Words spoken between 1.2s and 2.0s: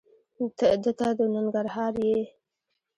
ننګرهار